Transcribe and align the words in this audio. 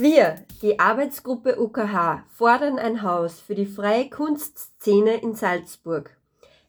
Wir, 0.00 0.36
die 0.62 0.78
Arbeitsgruppe 0.78 1.60
UKH, 1.60 2.22
fordern 2.28 2.78
ein 2.78 3.02
Haus 3.02 3.40
für 3.40 3.56
die 3.56 3.66
freie 3.66 4.08
Kunstszene 4.08 5.16
in 5.16 5.34
Salzburg. 5.34 6.16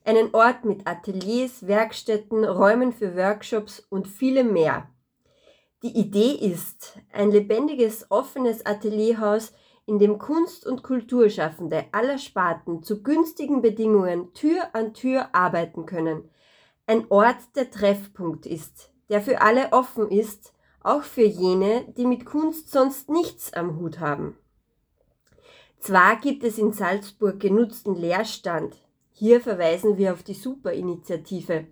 Einen 0.04 0.34
Ort 0.34 0.66
mit 0.66 0.88
Ateliers, 0.88 1.68
Werkstätten, 1.68 2.44
Räumen 2.44 2.92
für 2.92 3.16
Workshops 3.16 3.86
und 3.88 4.08
vielem 4.08 4.52
mehr. 4.52 4.90
Die 5.84 5.96
Idee 5.96 6.32
ist 6.32 6.98
ein 7.14 7.30
lebendiges, 7.30 8.08
offenes 8.10 8.66
Atelierhaus, 8.66 9.54
in 9.86 10.00
dem 10.00 10.18
Kunst- 10.18 10.66
und 10.66 10.82
Kulturschaffende 10.82 11.86
aller 11.92 12.18
Sparten 12.18 12.82
zu 12.82 13.04
günstigen 13.04 13.62
Bedingungen 13.62 14.34
Tür 14.34 14.74
an 14.74 14.96
Tür 14.96 15.36
arbeiten 15.36 15.86
können. 15.86 16.28
Ein 16.88 17.06
Ort, 17.10 17.56
der 17.56 17.70
Treffpunkt 17.70 18.48
ist, 18.48 18.90
der 19.08 19.22
für 19.22 19.42
alle 19.42 19.72
offen 19.72 20.10
ist, 20.10 20.52
auch 20.82 21.04
für 21.04 21.26
jene, 21.26 21.86
die 21.98 22.06
mit 22.06 22.26
Kunst 22.26 22.72
sonst 22.72 23.10
nichts 23.10 23.54
am 23.54 23.80
Hut 23.80 24.00
haben. 24.00 24.38
Zwar 25.80 26.18
gibt 26.18 26.44
es 26.44 26.58
in 26.58 26.74
Salzburg 26.74 27.40
genutzten 27.40 27.96
Leerstand, 27.96 28.76
hier 29.12 29.42
verweisen 29.42 29.98
wir 29.98 30.14
auf 30.14 30.24
die 30.24 30.34
Superinitiative. 30.34 31.68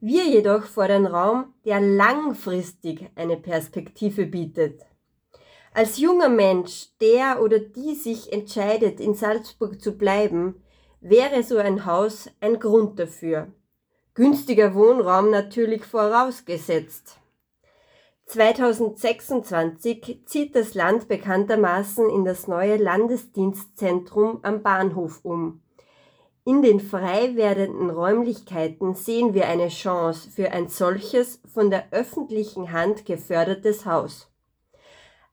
Wir 0.00 0.24
jedoch 0.24 0.64
fordern 0.64 1.04
Raum, 1.04 1.52
der 1.66 1.78
langfristig 1.78 3.10
eine 3.16 3.36
Perspektive 3.36 4.24
bietet. 4.24 4.80
Als 5.74 5.98
junger 5.98 6.30
Mensch, 6.30 6.88
der 7.02 7.42
oder 7.42 7.58
die 7.58 7.94
sich 7.94 8.32
entscheidet, 8.32 8.98
in 8.98 9.14
Salzburg 9.14 9.80
zu 9.80 9.98
bleiben, 9.98 10.62
wäre 11.02 11.42
so 11.42 11.58
ein 11.58 11.84
Haus 11.84 12.30
ein 12.40 12.58
Grund 12.58 12.98
dafür. 12.98 13.52
Günstiger 14.14 14.74
Wohnraum 14.74 15.30
natürlich 15.30 15.84
vorausgesetzt. 15.84 17.18
2026 18.30 20.20
zieht 20.24 20.54
das 20.54 20.74
Land 20.74 21.08
bekanntermaßen 21.08 22.08
in 22.08 22.24
das 22.24 22.46
neue 22.46 22.76
Landesdienstzentrum 22.76 24.38
am 24.42 24.62
Bahnhof 24.62 25.24
um. 25.24 25.62
In 26.44 26.62
den 26.62 26.78
frei 26.78 27.34
werdenden 27.34 27.90
Räumlichkeiten 27.90 28.94
sehen 28.94 29.34
wir 29.34 29.48
eine 29.48 29.66
Chance 29.66 30.30
für 30.30 30.52
ein 30.52 30.68
solches 30.68 31.40
von 31.52 31.70
der 31.70 31.88
öffentlichen 31.90 32.70
Hand 32.70 33.04
gefördertes 33.04 33.84
Haus. 33.84 34.30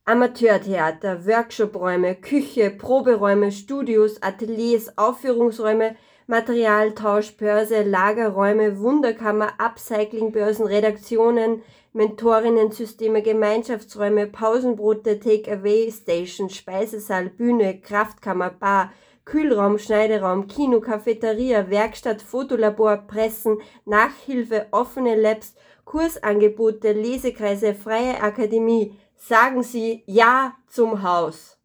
Amateurtheater, 0.06 1.28
Workshopräume, 1.28 2.16
Küche, 2.16 2.72
Proberäume, 2.72 3.52
Studios, 3.52 4.24
Ateliers, 4.24 4.98
Aufführungsräume, 4.98 5.96
Materialtauschbörse, 6.28 7.84
Lagerräume, 7.84 8.80
Wunderkammer, 8.80 9.54
Upcyclingbörsen, 9.60 10.68
Redaktionen, 10.68 11.62
Mentorinnensysteme, 11.94 13.22
Gemeinschaftsräume, 13.22 14.28
Pausenbrote, 14.28 15.22
Take-Away, 15.22 15.90
Station, 15.90 16.50
Speisesaal, 16.50 17.30
Bühne, 17.30 17.80
Kraftkammer, 17.80 18.50
Bar, 18.50 18.92
Kühlraum, 19.24 19.80
Schneideraum, 19.80 20.48
Kino, 20.48 20.82
Cafeteria, 20.82 21.70
Werkstatt, 21.70 22.22
Fotolabor, 22.22 22.98
Pressen, 23.08 23.60
Nachhilfe, 23.86 24.68
offene 24.72 25.16
Labs, 25.16 25.56
Kursangebote, 25.86 26.92
Lesekreise, 26.92 27.74
freie 27.74 28.22
Akademie. 28.22 28.98
Sagen 29.16 29.64
Sie 29.64 30.04
Ja 30.06 30.58
zum 30.68 31.04
Haus. 31.04 31.57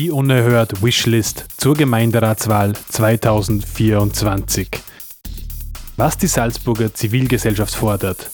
Die 0.00 0.10
unerhört 0.10 0.82
Wishlist 0.82 1.44
zur 1.58 1.74
Gemeinderatswahl 1.74 2.72
2024 2.88 4.70
was 5.98 6.16
die 6.16 6.26
Salzburger 6.26 6.94
Zivilgesellschaft 6.94 7.74
fordert. 7.74 8.30